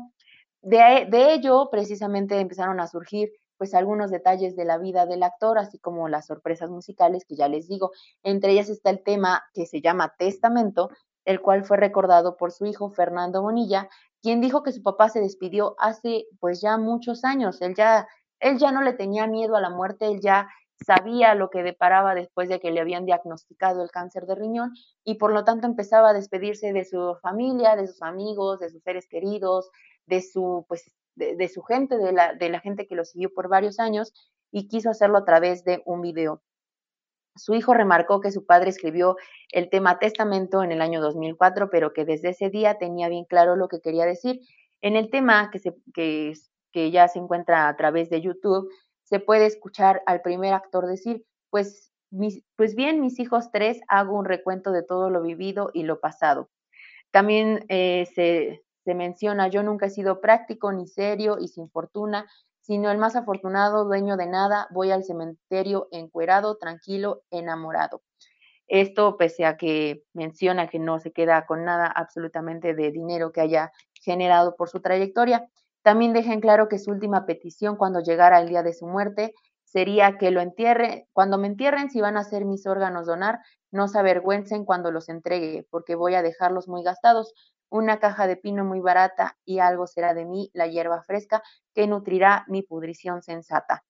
[0.61, 5.57] De, de ello precisamente empezaron a surgir pues algunos detalles de la vida del actor,
[5.57, 7.91] así como las sorpresas musicales que ya les digo.
[8.21, 10.91] Entre ellas está el tema que se llama Testamento,
[11.25, 13.89] el cual fue recordado por su hijo Fernando Bonilla,
[14.21, 17.61] quien dijo que su papá se despidió hace pues ya muchos años.
[17.61, 18.07] Él ya,
[18.39, 20.47] él ya no le tenía miedo a la muerte, él ya
[20.85, 25.15] sabía lo que deparaba después de que le habían diagnosticado el cáncer de riñón y
[25.15, 29.07] por lo tanto empezaba a despedirse de su familia, de sus amigos, de sus seres
[29.07, 29.69] queridos,
[30.05, 33.49] de su pues de, su gente, de la, de la gente que lo siguió por
[33.49, 34.13] varios años
[34.51, 36.41] y quiso hacerlo a través de un video.
[37.35, 39.15] Su hijo remarcó que su padre escribió
[39.51, 43.55] el tema testamento en el año 2004, pero que desde ese día tenía bien claro
[43.55, 44.39] lo que quería decir.
[44.81, 46.33] En el tema que, se, que,
[46.71, 48.69] que ya se encuentra a través de YouTube,
[49.09, 51.91] se puede escuchar al primer actor decir, pues,
[52.55, 56.49] pues bien, mis hijos tres, hago un recuento de todo lo vivido y lo pasado.
[57.11, 62.27] También eh, se, se menciona, yo nunca he sido práctico ni serio y sin fortuna,
[62.61, 68.03] sino el más afortunado, dueño de nada, voy al cementerio encuerado, tranquilo, enamorado.
[68.67, 73.41] Esto pese a que menciona que no se queda con nada absolutamente de dinero que
[73.41, 73.71] haya
[74.03, 75.49] generado por su trayectoria.
[75.85, 79.33] También deja en claro que su última petición cuando llegara el día de su muerte
[79.63, 83.39] sería que lo entierre, cuando me entierren, si van a ser mis órganos donar,
[83.71, 87.33] no se avergüencen cuando los entregue, porque voy a dejarlos muy gastados,
[87.69, 91.43] una caja de pino muy barata y algo será de mí la hierba fresca
[91.75, 93.83] que nutrirá mi pudrición sensata.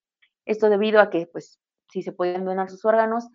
[0.44, 1.58] Esto debido a que, pues,
[1.90, 3.28] si se pueden donar sus órganos,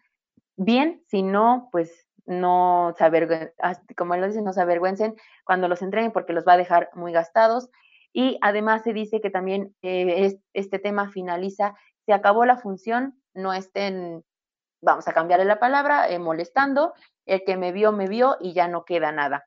[0.56, 3.54] bien, si no, pues no se avergüencen,
[3.98, 5.16] como lo dicen, no se avergüencen
[5.46, 7.70] cuando los entreguen porque los va a dejar muy gastados.
[8.18, 11.76] Y además se dice que también eh, este tema finaliza,
[12.06, 14.24] se acabó la función, no estén,
[14.82, 16.94] vamos a cambiarle la palabra, eh, molestando,
[17.26, 19.46] el que me vio, me vio y ya no queda nada.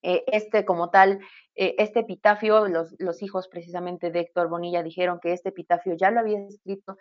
[0.00, 1.20] Eh, este como tal,
[1.54, 6.20] este epitafio, los, los, hijos precisamente de Héctor Bonilla dijeron que este epitafio ya lo
[6.20, 6.96] había escrito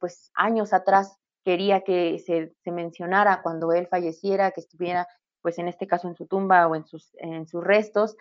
[0.00, 5.06] pues años atrás quería que se, se, mencionara cuando él falleciera, que estuviera,
[5.42, 8.16] pues en este caso en su tumba o en sus, en sus restos.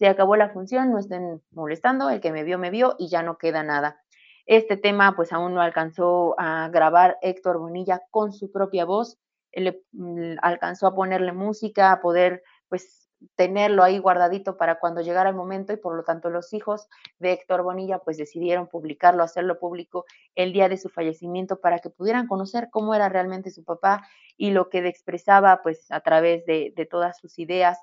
[0.00, 3.22] Se acabó la función, no estén molestando, el que me vio, me vio y ya
[3.22, 4.00] no queda nada.
[4.46, 9.18] Este tema pues aún no alcanzó a grabar Héctor Bonilla con su propia voz,
[9.54, 15.36] mm, alcanzó a ponerle música, a poder pues tenerlo ahí guardadito para cuando llegara el
[15.36, 20.06] momento y por lo tanto los hijos de Héctor Bonilla pues decidieron publicarlo, hacerlo público
[20.34, 24.08] el día de su fallecimiento para que pudieran conocer cómo era realmente su papá
[24.38, 27.78] y lo que expresaba pues a través de todas sus ideas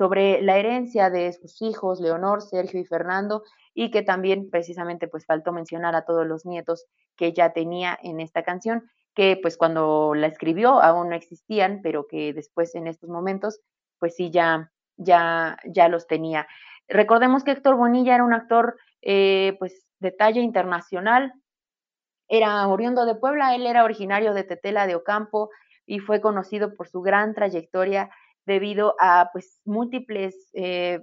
[0.00, 3.42] sobre la herencia de sus hijos, Leonor, Sergio y Fernando,
[3.74, 6.86] y que también precisamente pues faltó mencionar a todos los nietos
[7.16, 12.06] que ya tenía en esta canción, que pues cuando la escribió aún no existían, pero
[12.06, 13.60] que después en estos momentos
[13.98, 16.48] pues sí, ya, ya, ya los tenía.
[16.88, 21.34] Recordemos que Héctor Bonilla era un actor eh, pues de talla internacional,
[22.26, 25.50] era oriundo de Puebla, él era originario de Tetela de Ocampo
[25.84, 28.08] y fue conocido por su gran trayectoria
[28.46, 31.00] debido a pues múltiples eh,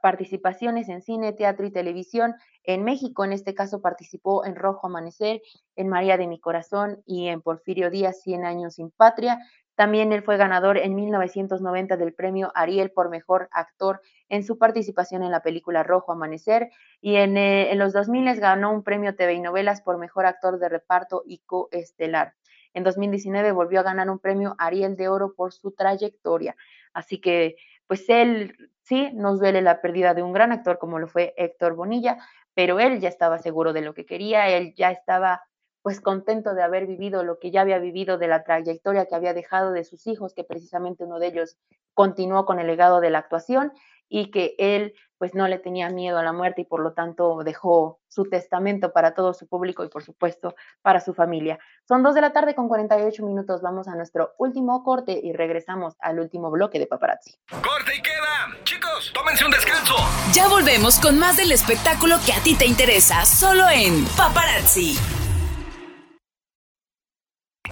[0.00, 3.24] participaciones en cine, teatro y televisión en México.
[3.24, 5.42] En este caso participó en Rojo Amanecer,
[5.76, 9.38] en María de mi Corazón y en Porfirio Díaz, 100 años sin patria.
[9.74, 15.22] También él fue ganador en 1990 del premio Ariel por Mejor Actor en su participación
[15.22, 19.34] en la película Rojo Amanecer y en, eh, en los 2000 ganó un premio TV
[19.34, 22.34] y novelas por Mejor Actor de Reparto y Coestelar.
[22.74, 26.56] En 2019 volvió a ganar un premio Ariel de Oro por su trayectoria.
[26.92, 27.56] Así que,
[27.86, 31.74] pues él sí nos duele la pérdida de un gran actor como lo fue Héctor
[31.74, 32.18] Bonilla,
[32.54, 35.42] pero él ya estaba seguro de lo que quería, él ya estaba
[35.82, 39.34] pues contento de haber vivido lo que ya había vivido, de la trayectoria que había
[39.34, 41.56] dejado de sus hijos, que precisamente uno de ellos
[41.92, 43.72] continuó con el legado de la actuación
[44.12, 47.42] y que él pues no le tenía miedo a la muerte y por lo tanto
[47.44, 51.58] dejó su testamento para todo su público y por supuesto para su familia.
[51.86, 55.94] Son dos de la tarde con 48 minutos, vamos a nuestro último corte y regresamos
[56.00, 57.36] al último bloque de paparazzi.
[57.50, 58.58] Corte y queda.
[58.64, 59.94] Chicos, tómense un descanso.
[60.34, 65.21] Ya volvemos con más del espectáculo que a ti te interesa, solo en paparazzi.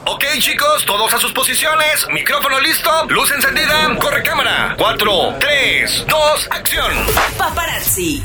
[0.07, 2.07] Ok, chicos, todos a sus posiciones.
[2.11, 4.75] Micrófono listo, luz encendida, corre cámara.
[4.77, 6.91] 4, 3, 2, acción.
[7.38, 8.23] Paparazzi.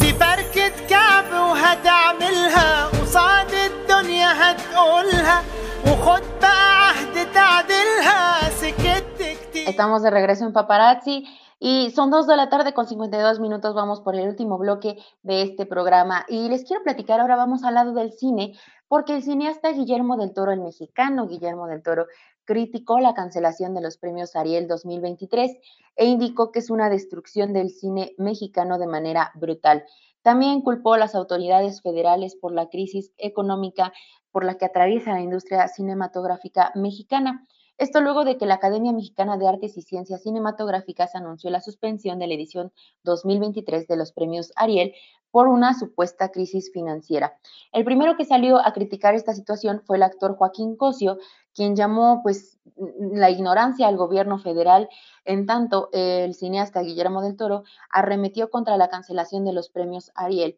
[0.00, 5.42] ببركة كعب وهتعملها قصاد الدنيا هتقولها
[5.86, 11.26] وخد بقى عهد تعدلها سكت كتير Estamos de regreso en Paparazzi
[11.60, 13.74] y son dos de la tarde con 52 minutos.
[13.74, 17.20] Vamos por el último bloque de este programa y les quiero platicar.
[17.20, 18.54] Ahora vamos al lado del cine,
[18.87, 22.07] porque el cineasta Guillermo del Toro, el mexicano Guillermo del Toro,
[22.45, 25.57] criticó la cancelación de los premios Ariel 2023
[25.97, 29.83] e indicó que es una destrucción del cine mexicano de manera brutal.
[30.21, 33.91] También culpó a las autoridades federales por la crisis económica
[34.31, 37.45] por la que atraviesa la industria cinematográfica mexicana.
[37.77, 42.17] Esto luego de que la Academia Mexicana de Artes y Ciencias Cinematográficas anunció la suspensión
[42.17, 42.71] de la edición
[43.03, 44.93] 2023 de los premios Ariel
[45.29, 47.37] por una supuesta crisis financiera.
[47.71, 51.19] El primero que salió a criticar esta situación fue el actor Joaquín Cosio,
[51.53, 52.57] quien llamó pues
[52.99, 54.89] la ignorancia al gobierno federal,
[55.25, 60.57] en tanto el cineasta Guillermo del Toro arremetió contra la cancelación de los premios Ariel.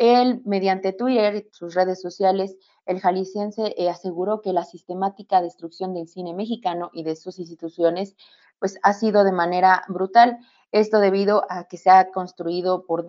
[0.00, 5.92] Él, mediante Twitter y sus redes sociales, el jalisciense eh, aseguró que la sistemática destrucción
[5.92, 8.16] del cine mexicano y de sus instituciones
[8.58, 10.38] pues ha sido de manera brutal
[10.72, 13.04] esto debido a que se ha construido por,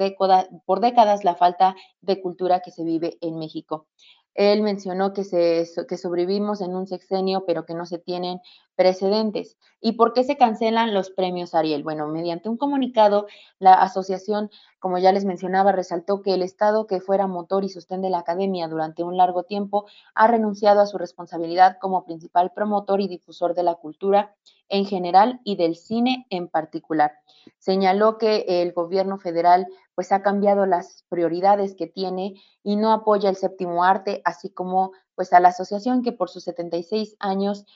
[0.66, 3.88] por décadas la falta de cultura que se vive en México.
[4.34, 8.40] Él mencionó que, se, que sobrevivimos en un sexenio, pero que no se tienen
[8.76, 9.58] precedentes.
[9.80, 11.84] ¿Y por qué se cancelan los premios Ariel?
[11.84, 13.28] Bueno, mediante un comunicado,
[13.60, 18.02] la asociación, como ya les mencionaba, resaltó que el Estado, que fuera motor y sostén
[18.02, 23.02] de la academia durante un largo tiempo, ha renunciado a su responsabilidad como principal promotor
[23.02, 24.36] y difusor de la cultura
[24.70, 27.14] en general y del cine en particular.
[27.60, 29.68] Señaló que el gobierno federal
[30.02, 32.34] pues ha cambiado las prioridades que tiene
[32.64, 36.44] y no apoya el séptimo arte, así como pues a la asociación que por sus
[36.46, 37.68] 76 años,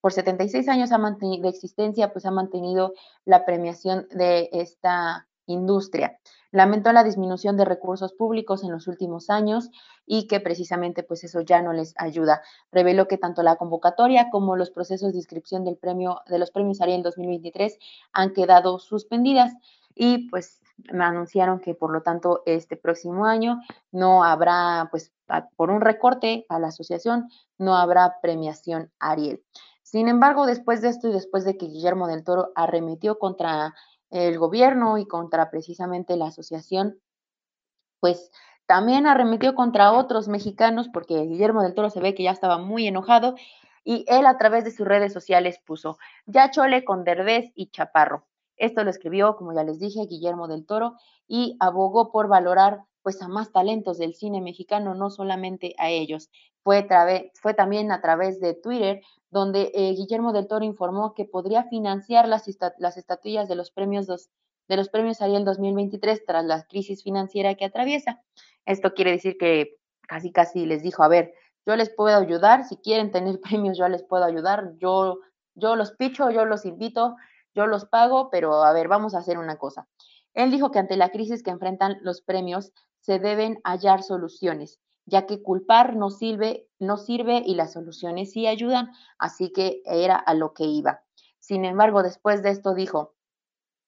[0.00, 2.92] por 76 años ha mantenido, de existencia, pues ha mantenido
[3.24, 6.20] la premiación de esta industria.
[6.52, 9.68] Lamentó la disminución de recursos públicos en los últimos años
[10.06, 12.42] y que precisamente pues eso ya no les ayuda.
[12.70, 16.80] Reveló que tanto la convocatoria como los procesos de inscripción del premio de los premios
[16.80, 17.76] Ariel 2023
[18.12, 19.52] han quedado suspendidas
[19.96, 20.60] y pues
[20.92, 25.12] me anunciaron que por lo tanto este próximo año no habrá pues
[25.56, 27.28] por un recorte a la asociación
[27.58, 29.42] no habrá premiación Ariel.
[29.82, 33.74] Sin embargo, después de esto y después de que Guillermo del Toro arremetió contra
[34.10, 37.00] el gobierno y contra precisamente la asociación,
[38.00, 38.30] pues
[38.66, 42.86] también arremetió contra otros mexicanos porque Guillermo del Toro se ve que ya estaba muy
[42.86, 43.36] enojado
[43.84, 48.26] y él a través de sus redes sociales puso, ya chole con Derbez y Chaparro.
[48.56, 50.94] Esto lo escribió, como ya les dije, Guillermo del Toro
[51.28, 56.30] y abogó por valorar pues a más talentos del cine mexicano, no solamente a ellos.
[56.64, 56.82] Fue,
[57.54, 59.00] también a través de Twitter
[59.30, 62.44] donde eh, Guillermo del Toro informó que podría financiar las,
[62.78, 64.08] las estatuillas de los premios
[64.68, 68.20] de los premios Ariel 2023 tras la crisis financiera que atraviesa.
[68.64, 69.76] Esto quiere decir que
[70.08, 71.32] casi casi les dijo, a ver,
[71.66, 75.20] yo les puedo ayudar, si quieren tener premios, yo les puedo ayudar, yo,
[75.54, 77.16] yo los picho, yo los invito,
[77.56, 79.88] yo los pago, pero a ver, vamos a hacer una cosa.
[80.34, 85.26] Él dijo que ante la crisis que enfrentan los premios, se deben hallar soluciones, ya
[85.26, 90.34] que culpar no sirve, no sirve y las soluciones sí ayudan, así que era a
[90.34, 91.00] lo que iba.
[91.40, 93.14] Sin embargo, después de esto dijo,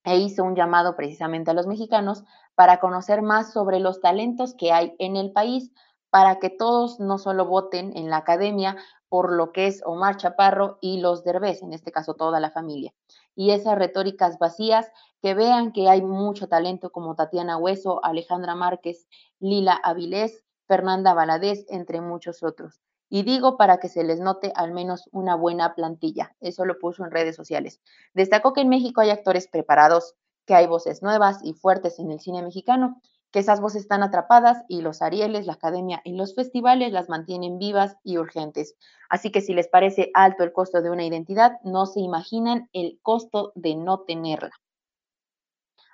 [0.04, 4.72] e hizo un llamado precisamente a los mexicanos para conocer más sobre los talentos que
[4.72, 5.72] hay en el país,
[6.10, 8.76] para que todos no solo voten en la academia
[9.08, 12.92] por lo que es Omar Chaparro y los Derbez, en este caso toda la familia,
[13.38, 14.90] y esas retóricas vacías
[15.22, 19.06] que vean que hay mucho talento como Tatiana Hueso, Alejandra Márquez,
[19.38, 22.80] Lila Avilés, Fernanda Valadez, entre muchos otros.
[23.08, 26.34] Y digo para que se les note al menos una buena plantilla.
[26.40, 27.80] Eso lo puso en redes sociales.
[28.12, 32.18] Destacó que en México hay actores preparados, que hay voces nuevas y fuertes en el
[32.18, 33.00] cine mexicano,
[33.30, 37.58] que esas voces están atrapadas y los Arieles, la academia y los festivales las mantienen
[37.58, 38.74] vivas y urgentes.
[39.08, 42.98] Así que si les parece alto el costo de una identidad, no se imaginan el
[43.02, 44.52] costo de no tenerla.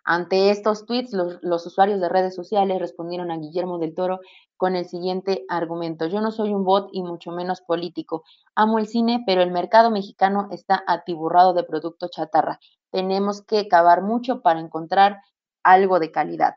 [0.07, 4.21] Ante estos tweets, los, usuarios de redes sociales respondieron a Guillermo del Toro
[4.59, 6.07] con el siguiente argumento.
[6.07, 8.23] Yo no soy un bot y mucho menos político.
[8.55, 12.61] Amo el cine, pero el mercado mexicano está atiburrado de producto chatarra.
[12.91, 15.23] Tenemos que cavar mucho para encontrar
[15.63, 16.57] algo de calidad.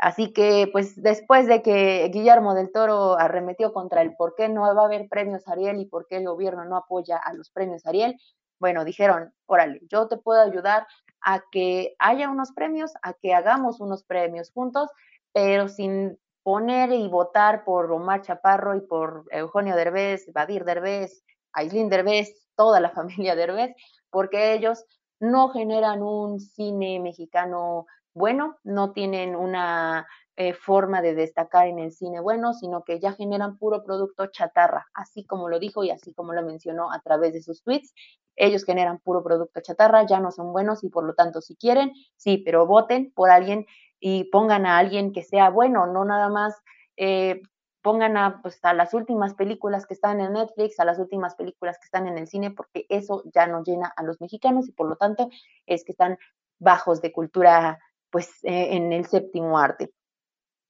[0.00, 4.62] Así que, pues después de que Guillermo del Toro arremetió contra el por qué no
[4.62, 7.84] va a haber premios Ariel y por qué el gobierno no apoya a los premios
[7.84, 8.16] Ariel,
[8.58, 10.86] bueno, dijeron, órale, yo te puedo ayudar
[11.20, 14.88] a que haya unos premios, a que hagamos unos premios juntos,
[15.34, 21.22] pero sin poner y votar por Omar Chaparro y por Eugenio Derbez, Badir Derbez,
[21.52, 23.76] Aislinn Derbez, toda la familia Derbez,
[24.08, 24.86] porque ellos
[25.18, 27.84] no generan un cine mexicano
[28.14, 30.06] bueno, no tienen una
[30.36, 34.86] eh, forma de destacar en el cine bueno, sino que ya generan puro producto chatarra,
[34.94, 37.92] así como lo dijo y así como lo mencionó a través de sus tweets.
[38.36, 41.92] Ellos generan puro producto chatarra, ya no son buenos y por lo tanto si quieren,
[42.16, 43.66] sí, pero voten por alguien
[43.98, 46.56] y pongan a alguien que sea bueno, no nada más
[46.96, 47.42] eh,
[47.82, 51.78] pongan a, pues, a las últimas películas que están en Netflix, a las últimas películas
[51.78, 54.88] que están en el cine, porque eso ya no llena a los mexicanos y por
[54.88, 55.28] lo tanto
[55.66, 56.18] es que están
[56.58, 57.78] bajos de cultura
[58.10, 59.92] pues eh, en el séptimo arte.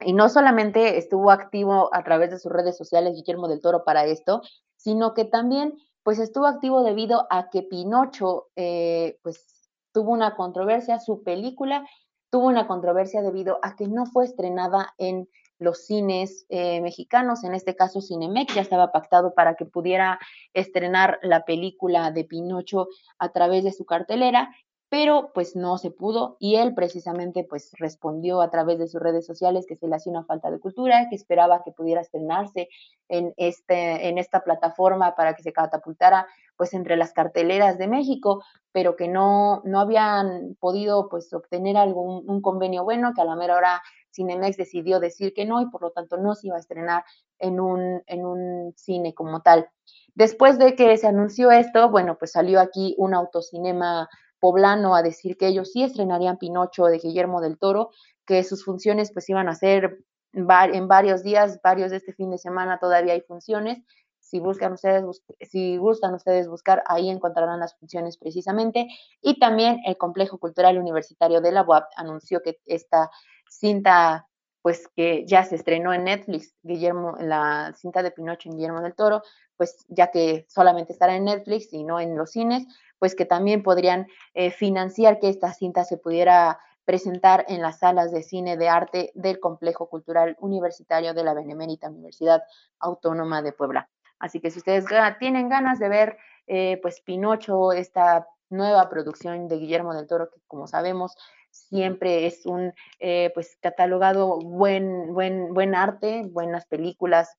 [0.01, 4.07] Y no solamente estuvo activo a través de sus redes sociales Guillermo del Toro para
[4.07, 4.43] esto,
[4.77, 11.01] sino que también pues estuvo activo debido a que Pinocho eh, pues tuvo una controversia,
[11.01, 11.87] su película
[12.31, 15.29] tuvo una controversia debido a que no fue estrenada en
[15.59, 20.19] los cines eh, mexicanos, en este caso Cinemex, ya estaba pactado para que pudiera
[20.55, 22.89] estrenar la película de Pinocho
[23.19, 24.51] a través de su cartelera
[24.91, 29.25] pero pues no se pudo y él precisamente pues respondió a través de sus redes
[29.25, 32.69] sociales que se le hacía una falta de cultura, que esperaba que pudiera estrenarse
[33.09, 36.27] en, este, en esta plataforma para que se catapultara
[36.57, 42.29] pues entre las carteleras de México, pero que no, no habían podido pues obtener algún
[42.29, 43.81] un convenio bueno, que a la mera hora
[44.13, 47.05] Cinemex decidió decir que no y por lo tanto no se iba a estrenar
[47.39, 49.69] en un, en un cine como tal.
[50.15, 54.09] Después de que se anunció esto, bueno, pues salió aquí un autocinema
[54.41, 57.91] poblano a decir que ellos sí estrenarían Pinocho de Guillermo del Toro,
[58.27, 59.99] que sus funciones pues iban a ser
[60.33, 63.83] en varios días, varios de este fin de semana todavía hay funciones.
[64.21, 65.05] Si buscan ustedes,
[65.41, 68.89] si gustan ustedes buscar, ahí encontrarán las funciones precisamente.
[69.21, 73.11] Y también el Complejo Cultural Universitario de la UAP anunció que esta
[73.49, 74.27] cinta
[74.63, 78.95] pues que ya se estrenó en Netflix, Guillermo, la cinta de Pinocho en Guillermo del
[78.95, 79.23] Toro,
[79.57, 82.67] pues ya que solamente estará en Netflix y no en los cines,
[83.01, 88.13] pues que también podrían eh, financiar que esta cinta se pudiera presentar en las salas
[88.13, 92.43] de cine de arte del Complejo Cultural Universitario de la Benemérita Universidad
[92.79, 93.89] Autónoma de Puebla.
[94.19, 94.85] Así que si ustedes
[95.19, 100.41] tienen ganas de ver, eh, pues Pinocho, esta nueva producción de Guillermo del Toro, que
[100.47, 101.17] como sabemos
[101.51, 107.37] siempre es un eh, pues catalogado buen, buen, buen arte, buenas películas.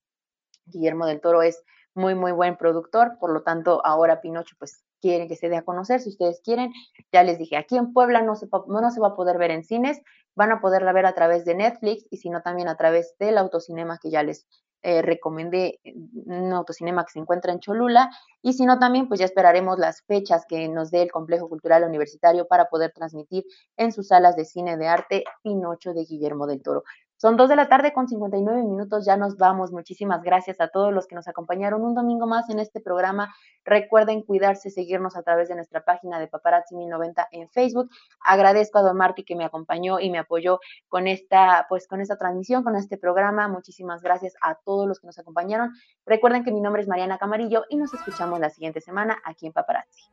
[0.66, 5.28] Guillermo del Toro es muy, muy buen productor, por lo tanto, ahora Pinocho, pues quieren
[5.28, 6.72] que se dé a conocer, si ustedes quieren,
[7.12, 9.64] ya les dije, aquí en Puebla no se, no se va a poder ver en
[9.64, 10.02] cines,
[10.36, 13.38] van a poderla ver a través de Netflix y si no también a través del
[13.38, 14.47] autocinema que ya les
[14.84, 18.10] eh, recomendé un autocinema que se encuentra en Cholula
[18.41, 21.84] y si no también pues ya esperaremos las fechas que nos dé el Complejo Cultural
[21.84, 23.45] Universitario para poder transmitir
[23.78, 26.84] en sus salas de cine de arte Pinocho de Guillermo del Toro.
[27.22, 29.72] Son dos de la tarde con 59 minutos, ya nos vamos.
[29.72, 33.32] Muchísimas gracias a todos los que nos acompañaron un domingo más en este programa.
[33.64, 37.92] Recuerden cuidarse, seguirnos a través de nuestra página de Paparazzi 1090 en Facebook.
[38.26, 40.60] Agradezco a Don Marty que me acompañó y me apoyó
[40.90, 43.48] con esta, pues con esta transmisión, con este programa.
[43.48, 45.74] Muchísimas gracias a todos los que nos acompañaron.
[46.08, 49.54] Recuerden que mi nombre es Mariana Camarillo y nos escuchamos la siguiente semana aquí en
[49.54, 50.10] Paparazzi.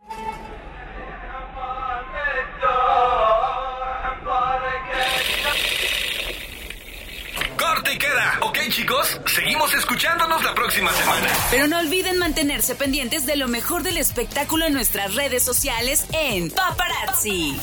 [8.40, 11.28] Ok, chicos, seguimos escuchándonos la próxima semana.
[11.50, 16.50] Pero no olviden mantenerse pendientes de lo mejor del espectáculo en nuestras redes sociales en
[16.50, 17.56] Paparazzi.